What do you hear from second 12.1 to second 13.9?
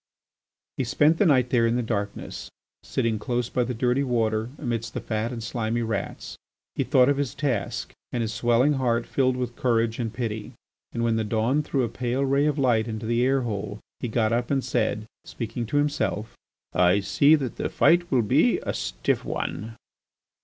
ray of light into the air hole